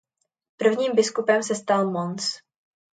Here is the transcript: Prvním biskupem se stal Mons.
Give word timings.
Prvním 0.57 0.95
biskupem 0.95 1.43
se 1.43 1.55
stal 1.55 1.91
Mons. 1.91 2.29